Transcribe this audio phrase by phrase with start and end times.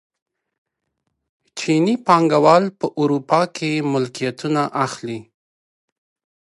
[1.57, 5.19] چیني پانګوال په اروپا کې ملکیتونه اخلي.